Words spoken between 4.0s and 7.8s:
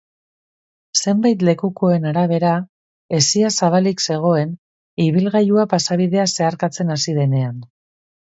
zegoen ibilgailua pasabidea zeharkatzen hasi denean.